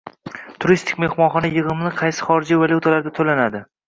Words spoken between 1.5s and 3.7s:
yig’imni qaysi xorijiy valyutalarda to’lanadi?